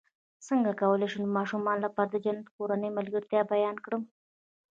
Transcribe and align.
څنګه 0.47 0.71
کولی 0.81 1.07
شم 1.11 1.21
د 1.25 1.29
ماشومانو 1.37 1.83
لپاره 1.85 2.09
د 2.11 2.15
جنت 2.25 2.43
د 2.47 2.53
کورنۍ 2.57 2.89
ملګرتیا 2.97 3.41
بیان 3.53 3.75
کړم 3.85 4.01